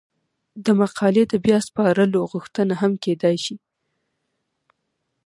[0.65, 3.55] د مقالې د بیا سپارلو غوښتنه هم کیدای شي.